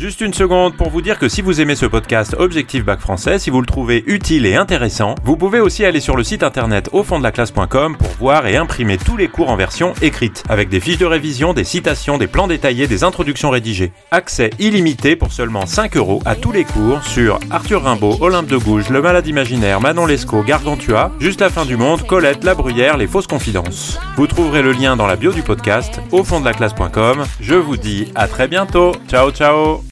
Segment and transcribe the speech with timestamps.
[0.00, 3.38] Juste une seconde pour vous dire que si vous aimez ce podcast Objectif Bac Français,
[3.38, 6.88] si vous le trouvez utile et intéressant, vous pouvez aussi aller sur le site internet
[6.94, 10.42] au fond de la classe.com pour voir et imprimer tous les cours en version écrite,
[10.48, 13.92] avec des fiches de révision, des citations, des plans détaillés, des introductions rédigées.
[14.10, 18.56] Accès illimité pour seulement 5 euros à tous les cours sur Arthur Rimbaud, Olympe de
[18.56, 22.96] Gouges, Le Malade Imaginaire, Manon Lescaut, Gargantua, Juste la fin du monde, Colette, La Bruyère,
[22.96, 24.00] Les Fausses Confidences.
[24.16, 27.24] Vous trouverez le lien dans la bio du podcast au fond de la classe.com.
[27.38, 28.92] Je vous dis à très bientôt.
[29.06, 29.82] Ciao ciao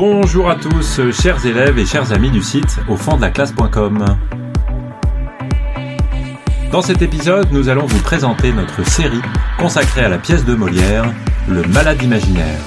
[0.00, 4.02] Bonjour à tous, chers élèves et chers amis du site au fond de la classe.com.
[6.72, 9.20] Dans cet épisode, nous allons vous présenter notre série
[9.58, 11.04] consacrée à la pièce de Molière,
[11.50, 12.58] Le Malade imaginaire.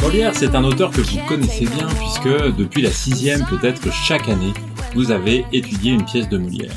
[0.00, 4.54] Molière, c'est un auteur que vous connaissez bien puisque depuis la sixième, peut-être chaque année,
[4.94, 6.72] vous avez étudié une pièce de Molière.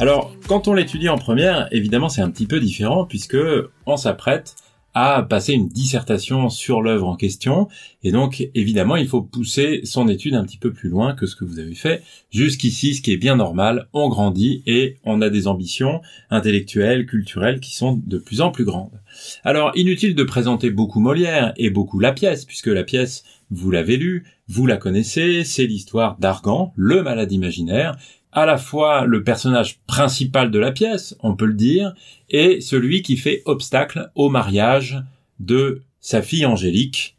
[0.00, 3.36] Alors, quand on l'étudie en première, évidemment, c'est un petit peu différent puisque
[3.84, 4.54] on s'apprête
[4.94, 7.68] à passer une dissertation sur l'œuvre en question.
[8.02, 11.36] Et donc évidemment il faut pousser son étude un petit peu plus loin que ce
[11.36, 12.02] que vous avez fait.
[12.30, 16.00] Jusqu'ici ce qui est bien normal on grandit et on a des ambitions
[16.30, 19.00] intellectuelles culturelles qui sont de plus en plus grandes.
[19.44, 23.98] Alors inutile de présenter beaucoup Molière et beaucoup la pièce puisque la pièce vous l'avez
[23.98, 27.96] lue vous la connaissez c'est l'histoire d'Argan le malade imaginaire
[28.32, 31.94] à la fois le personnage principal de la pièce, on peut le dire,
[32.28, 35.02] et celui qui fait obstacle au mariage
[35.40, 37.16] de sa fille Angélique,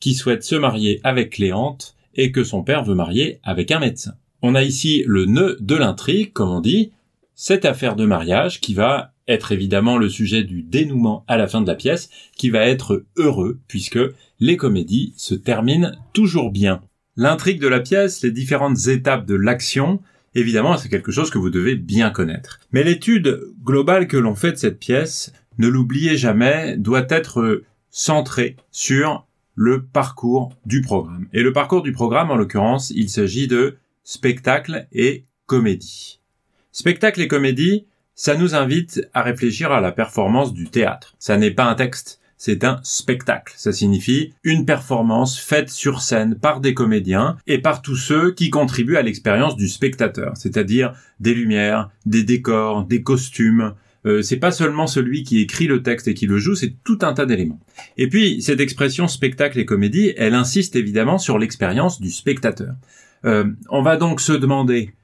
[0.00, 4.14] qui souhaite se marier avec Cléante et que son père veut marier avec un médecin.
[4.42, 6.92] On a ici le nœud de l'intrigue, comme on dit,
[7.34, 11.60] cette affaire de mariage qui va être évidemment le sujet du dénouement à la fin
[11.60, 14.00] de la pièce, qui va être heureux puisque
[14.40, 16.82] les comédies se terminent toujours bien.
[17.16, 20.00] L'intrigue de la pièce, les différentes étapes de l'action,
[20.34, 22.60] Évidemment, c'est quelque chose que vous devez bien connaître.
[22.72, 28.56] Mais l'étude globale que l'on fait de cette pièce, ne l'oubliez jamais, doit être centrée
[28.70, 31.28] sur le parcours du programme.
[31.32, 36.20] Et le parcours du programme, en l'occurrence, il s'agit de spectacle et comédie.
[36.72, 41.14] Spectacle et comédie, ça nous invite à réfléchir à la performance du théâtre.
[41.18, 43.54] Ça n'est pas un texte, c'est un spectacle.
[43.56, 48.50] Ça signifie une performance faite sur scène par des comédiens et par tous ceux qui
[48.50, 53.74] contribuent à l'expérience du spectateur, c'est-à-dire des lumières, des décors, des costumes.
[54.06, 56.98] Euh, c'est pas seulement celui qui écrit le texte et qui le joue, c'est tout
[57.02, 57.60] un tas d'éléments.
[57.96, 62.74] Et puis cette expression spectacle et comédie, elle insiste évidemment sur l'expérience du spectateur.
[63.24, 64.94] Euh, on va donc se demander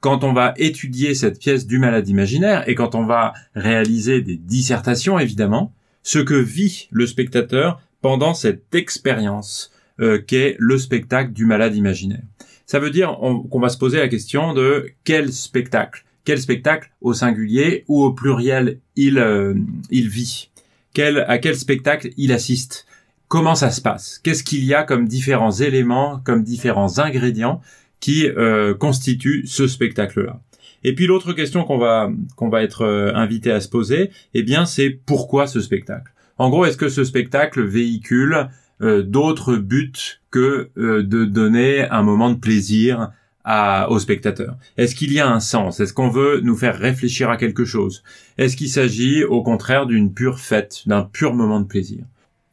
[0.00, 4.38] quand on va étudier cette pièce du malade imaginaire et quand on va réaliser des
[4.38, 5.72] dissertations évidemment,
[6.02, 12.22] ce que vit le spectateur pendant cette expérience euh, qu'est le spectacle du malade imaginaire.
[12.66, 17.12] Ça veut dire qu'on va se poser la question de quel spectacle, quel spectacle au
[17.14, 19.54] singulier ou au pluriel il euh,
[19.90, 20.50] il vit,
[20.96, 22.86] à quel spectacle il assiste,
[23.28, 27.60] comment ça se passe, qu'est-ce qu'il y a comme différents éléments, comme différents ingrédients
[27.98, 30.40] qui euh, constituent ce spectacle-là?
[30.84, 34.42] Et puis l'autre question qu'on va qu'on va être euh, invité à se poser, eh
[34.42, 36.12] bien c'est pourquoi ce spectacle?
[36.38, 38.48] En gros, est-ce que ce spectacle véhicule
[38.80, 43.10] euh, d'autres buts que euh, de donner un moment de plaisir
[43.44, 44.56] à, aux spectateurs?
[44.78, 45.80] Est-ce qu'il y a un sens?
[45.80, 48.02] Est-ce qu'on veut nous faire réfléchir à quelque chose?
[48.38, 52.04] Est-ce qu'il s'agit au contraire d'une pure fête, d'un pur moment de plaisir?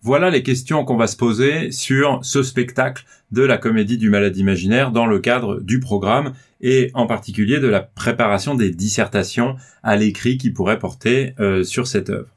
[0.08, 3.04] Voilà les questions qu'on va se poser sur ce spectacle
[3.34, 6.32] de la comédie du malade imaginaire dans le cadre du programme
[6.62, 11.88] et en particulier de la préparation des dissertations à l'écrit qui pourraient porter euh, sur
[11.88, 12.30] cette œuvre.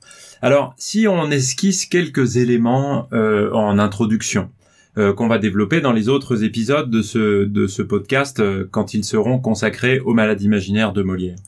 [0.42, 4.50] Alors, si on esquisse quelques éléments euh, en introduction,
[4.98, 8.42] euh, qu'on va développer dans les autres épisodes de ce, de ce podcast
[8.72, 11.38] quand ils seront consacrés au malade imaginaire de Molière.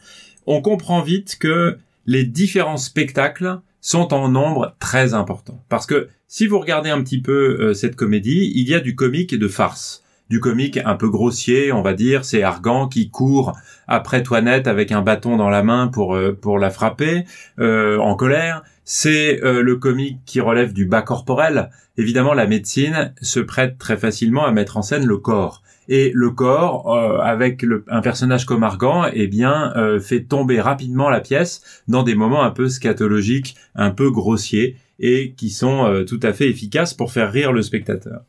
[0.47, 5.63] On comprend vite que les différents spectacles sont en nombre très important.
[5.69, 8.95] Parce que si vous regardez un petit peu euh, cette comédie, il y a du
[8.95, 10.03] comique et de farce.
[10.31, 13.53] Du comique un peu grossier, on va dire, c'est Argan qui court
[13.87, 17.27] après Toinette avec un bâton dans la main pour euh, pour la frapper
[17.59, 18.63] euh, en colère.
[18.95, 21.71] C'est le comique qui relève du bas corporel.
[21.97, 26.31] Évidemment, la médecine se prête très facilement à mettre en scène le corps et le
[26.31, 31.83] corps euh, avec un personnage comme Argan eh bien euh, fait tomber rapidement la pièce
[31.89, 36.33] dans des moments un peu scatologiques, un peu grossiers et qui sont euh, tout à
[36.33, 38.23] fait efficaces pour faire rire le spectateur.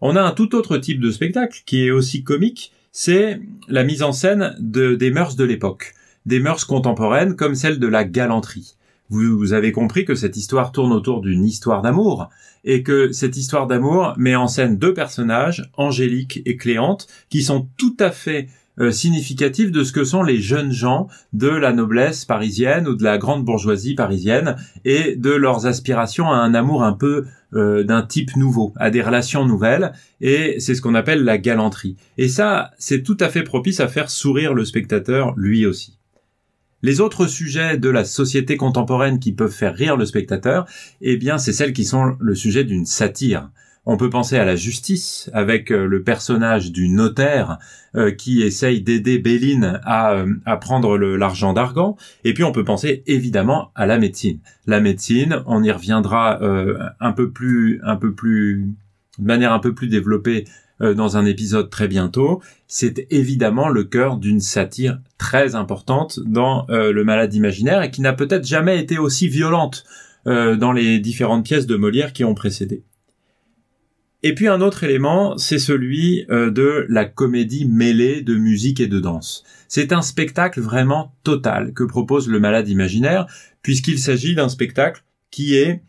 [0.00, 4.02] On a un tout autre type de spectacle qui est aussi comique, c'est la mise
[4.02, 5.94] en scène de, des mœurs de l'époque,
[6.26, 8.76] des mœurs contemporaines comme celle de la galanterie.
[9.10, 12.28] Vous, avez compris que cette histoire tourne autour d'une histoire d'amour
[12.64, 17.68] et que cette histoire d'amour met en scène deux personnages, Angélique et Cléante, qui sont
[17.76, 18.48] tout à fait
[18.78, 23.04] euh, significatifs de ce que sont les jeunes gens de la noblesse parisienne ou de
[23.04, 27.24] la grande bourgeoisie parisienne et de leurs aspirations à un amour un peu
[27.54, 31.96] euh, d'un type nouveau, à des relations nouvelles, et c'est ce qu'on appelle la galanterie.
[32.18, 35.95] Et ça, c'est tout à fait propice à faire sourire le spectateur lui aussi.
[36.86, 40.68] Les autres sujets de la société contemporaine qui peuvent faire rire le spectateur,
[41.00, 43.50] eh bien, c'est celles qui sont le sujet d'une satire.
[43.86, 47.58] On peut penser à la justice avec euh, le personnage du notaire
[47.96, 51.96] euh, qui essaye d'aider Béline à, euh, prendre l'argent d'Argan.
[52.22, 54.38] Et puis on peut penser évidemment à la médecine.
[54.68, 56.38] La médecine, on y reviendra
[57.00, 58.64] un peu plus, un peu plus,
[59.18, 60.44] de manière un peu plus développée
[60.80, 66.92] dans un épisode très bientôt, c'est évidemment le cœur d'une satire très importante dans euh,
[66.92, 69.84] le malade imaginaire et qui n'a peut-être jamais été aussi violente
[70.26, 72.82] euh, dans les différentes pièces de Molière qui ont précédé.
[74.22, 78.98] Et puis un autre élément, c'est celui de la comédie mêlée de musique et de
[78.98, 79.44] danse.
[79.68, 83.26] C'est un spectacle vraiment total que propose le malade imaginaire,
[83.62, 85.82] puisqu'il s'agit d'un spectacle qui est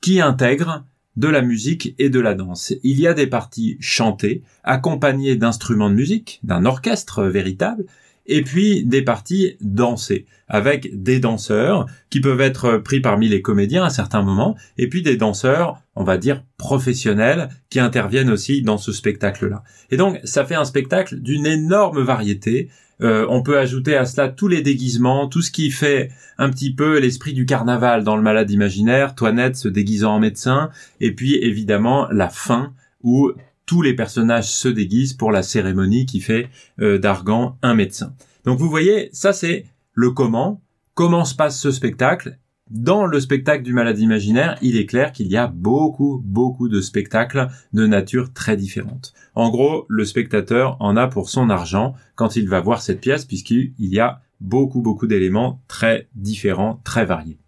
[0.00, 0.84] qui intègre
[1.16, 2.72] de la musique et de la danse.
[2.82, 7.84] Il y a des parties chantées, accompagnées d'instruments de musique, d'un orchestre véritable,
[8.26, 13.84] et puis des parties dansées, avec des danseurs qui peuvent être pris parmi les comédiens
[13.84, 18.78] à certains moments, et puis des danseurs, on va dire, professionnels, qui interviennent aussi dans
[18.78, 19.64] ce spectacle-là.
[19.90, 22.68] Et donc, ça fait un spectacle d'une énorme variété,
[23.02, 26.74] euh, on peut ajouter à cela tous les déguisements, tout ce qui fait un petit
[26.74, 30.70] peu l'esprit du carnaval dans le malade imaginaire, Toinette se déguisant en médecin,
[31.00, 33.32] et puis évidemment la fin où
[33.66, 36.48] tous les personnages se déguisent pour la cérémonie qui fait
[36.80, 38.14] euh, d'Argan un médecin.
[38.44, 40.60] Donc vous voyez, ça c'est le comment,
[40.94, 42.38] comment se passe ce spectacle,
[42.70, 46.80] dans le spectacle du malade imaginaire, il est clair qu'il y a beaucoup, beaucoup de
[46.80, 49.12] spectacles de nature très différente.
[49.34, 53.24] En gros, le spectateur en a pour son argent quand il va voir cette pièce
[53.24, 57.38] puisqu'il y a beaucoup, beaucoup d'éléments très différents, très variés.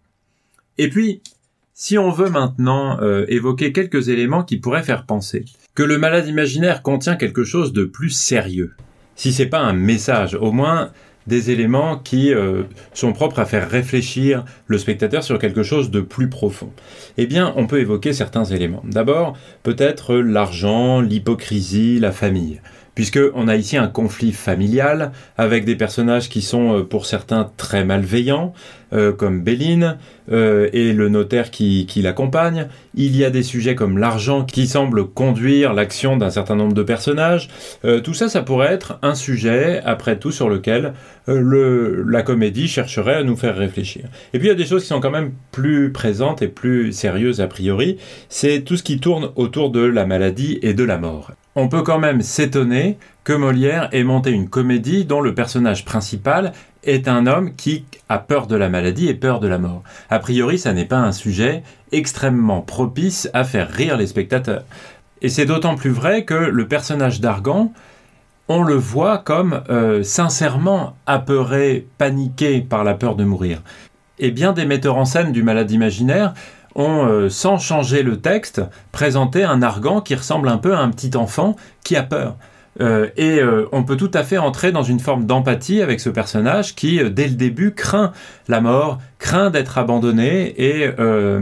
[0.77, 1.21] Et puis,
[1.73, 6.27] si on veut maintenant euh, évoquer quelques éléments qui pourraient faire penser que le malade
[6.27, 8.73] imaginaire contient quelque chose de plus sérieux,
[9.15, 10.91] si c'est pas un message, au moins
[11.27, 16.01] des éléments qui euh, sont propres à faire réfléchir le spectateur sur quelque chose de
[16.01, 16.71] plus profond
[17.17, 18.83] Eh bien, on peut évoquer certains éléments.
[18.85, 22.61] D'abord, peut-être l'argent, l'hypocrisie, la famille
[22.95, 27.51] puisque on a ici un conflit familial avec des personnages qui sont euh, pour certains
[27.57, 28.53] très malveillants,
[28.93, 29.97] euh, comme Béline
[30.31, 32.67] euh, et le notaire qui, l'accompagne.
[32.95, 36.83] Il y a des sujets comme l'argent qui semble conduire l'action d'un certain nombre de
[36.83, 37.49] personnages.
[38.03, 40.93] tout ça, ça pourrait être un sujet, après tout, sur lequel
[41.27, 44.05] le, la comédie chercherait à nous faire réfléchir.
[44.33, 46.91] Et puis il y a des choses qui sont quand même plus présentes et plus
[46.91, 47.97] sérieuses a priori.
[48.29, 51.83] C'est tout ce qui tourne autour de la maladie et de la mort on peut
[51.83, 56.51] quand même s'étonner que Molière ait monté une comédie dont le personnage principal
[56.83, 59.83] est un homme qui a peur de la maladie et peur de la mort.
[60.09, 64.63] A priori, ça n'est pas un sujet extrêmement propice à faire rire les spectateurs.
[65.21, 67.71] Et c'est d'autant plus vrai que le personnage d'Argan,
[68.49, 73.61] on le voit comme euh, sincèrement apeuré, paniqué par la peur de mourir.
[74.19, 76.33] Et bien des metteurs en scène du malade imaginaire
[76.75, 78.61] ont, euh, sans changer le texte,
[78.91, 82.37] présenté un argan qui ressemble un peu à un petit enfant qui a peur.
[82.81, 86.09] Euh, et euh, on peut tout à fait entrer dans une forme d'empathie avec ce
[86.09, 88.11] personnage qui, dès le début, craint
[88.47, 91.39] la mort, craint d'être abandonné et, euh,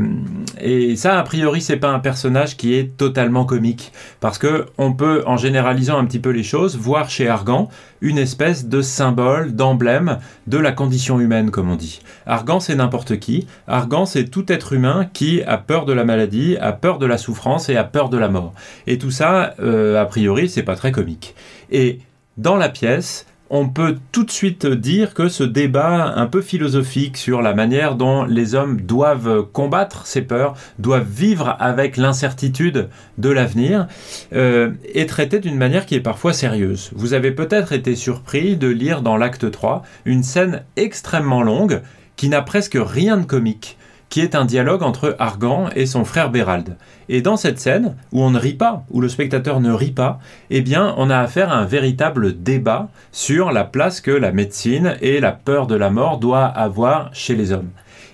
[0.61, 4.93] et ça a priori c'est pas un personnage qui est totalement comique parce que on
[4.93, 7.69] peut en généralisant un petit peu les choses voir chez Argan
[7.99, 12.01] une espèce de symbole d'emblème de la condition humaine comme on dit.
[12.27, 16.57] Argan c'est n'importe qui, Argan c'est tout être humain qui a peur de la maladie,
[16.61, 18.53] a peur de la souffrance et a peur de la mort.
[18.85, 21.33] Et tout ça euh, a priori c'est pas très comique.
[21.71, 21.97] Et
[22.37, 27.17] dans la pièce, on peut tout de suite dire que ce débat un peu philosophique
[27.17, 33.29] sur la manière dont les hommes doivent combattre ces peurs, doivent vivre avec l'incertitude de
[33.29, 33.87] l'avenir,
[34.33, 36.91] euh, est traité d'une manière qui est parfois sérieuse.
[36.95, 41.81] Vous avez peut-être été surpris de lire dans l'acte 3 une scène extrêmement longue
[42.15, 43.77] qui n'a presque rien de comique
[44.11, 46.75] qui est un dialogue entre Argan et son frère Bérald.
[47.07, 50.19] Et dans cette scène, où on ne rit pas, où le spectateur ne rit pas,
[50.49, 54.97] eh bien, on a affaire à un véritable débat sur la place que la médecine
[55.01, 57.69] et la peur de la mort doivent avoir chez les hommes.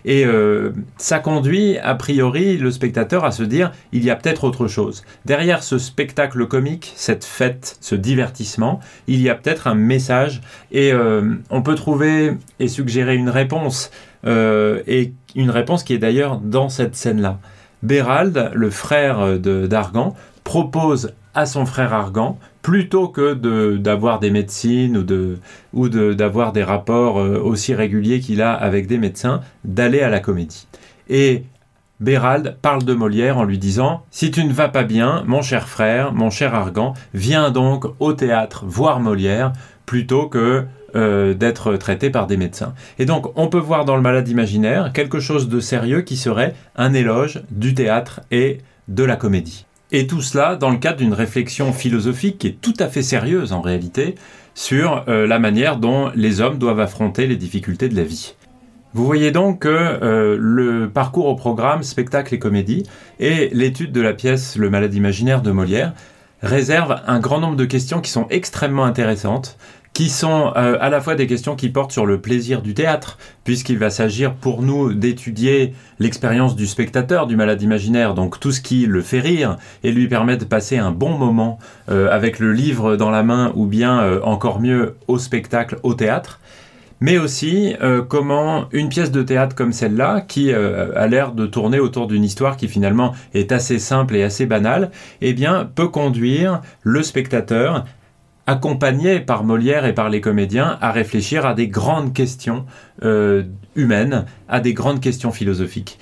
[0.05, 4.43] Et euh, ça conduit, a priori, le spectateur à se dire, il y a peut-être
[4.43, 5.03] autre chose.
[5.25, 10.41] Derrière ce spectacle comique, cette fête, ce divertissement, il y a peut-être un message.
[10.71, 13.89] Et euh, on peut trouver et suggérer une réponse.
[14.25, 17.39] et une réponse qui est d'ailleurs dans cette scène-là.
[17.84, 23.34] Bérald, le frère d'Argan, propose à son frère Argan plutôt que
[23.75, 25.38] d'avoir des médecines ou de
[25.72, 30.19] ou d'avoir des rapports euh, aussi réguliers qu'il a avec des médecins, d'aller à la
[30.19, 30.67] comédie.
[31.10, 31.43] Et
[32.00, 35.69] Bérald parle de Molière en lui disant Si tu ne vas pas bien, mon cher
[35.69, 39.53] frère, mon cher Argan, viens donc au théâtre voir Molière
[39.86, 40.65] plutôt que
[40.96, 42.74] euh, d'être traité par des médecins.
[43.00, 46.56] Et donc on peut voir dans le malade imaginaire quelque chose de sérieux qui serait
[46.75, 49.65] un éloge du théâtre et de la comédie.
[49.91, 53.53] Et tout cela dans le cadre d'une réflexion philosophique qui est tout à fait sérieuse
[53.53, 54.15] en réalité
[54.53, 58.36] sur euh, la manière dont les hommes doivent affronter les difficultés de la vie.
[58.94, 62.84] Vous voyez donc que euh, le parcours au programme spectacle et comédie
[63.20, 65.94] et l'étude de la pièce Le malade imaginaire de Molière
[66.41, 69.58] réserve un grand nombre de questions qui sont extrêmement intéressantes
[69.94, 73.17] qui sont euh, à la fois des questions qui portent sur le plaisir du théâtre,
[73.44, 78.62] puisqu'il va s'agir pour nous d'étudier l'expérience du spectateur du malade imaginaire, donc tout ce
[78.62, 81.58] qui le fait rire et lui permet de passer un bon moment
[81.89, 85.96] euh, avec le livre dans la main ou bien euh, encore mieux au spectacle, au
[85.96, 86.41] théâtre.
[87.00, 87.75] Mais aussi
[88.08, 92.58] comment une pièce de théâtre comme celle-là, qui a l'air de tourner autour d'une histoire
[92.58, 94.89] qui finalement est assez simple et assez banale,
[95.22, 97.86] eh bien, peut conduire le spectateur
[98.47, 102.65] accompagné par Molière et par les comédiens à réfléchir à des grandes questions
[103.03, 103.43] euh,
[103.75, 105.99] humaines, à des grandes questions philosophiques.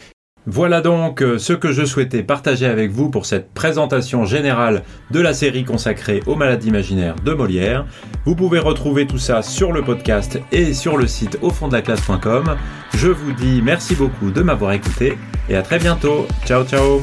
[0.47, 5.19] Voilà donc euh, ce que je souhaitais partager avec vous pour cette présentation générale de
[5.19, 7.85] la série consacrée aux maladies imaginaires de Molière.
[8.25, 11.73] Vous pouvez retrouver tout ça sur le podcast et sur le site au fond de
[11.73, 12.55] la classe.com.
[12.93, 15.17] Je vous dis merci beaucoup de m'avoir écouté
[15.49, 16.27] et à très bientôt.
[16.45, 17.01] Ciao ciao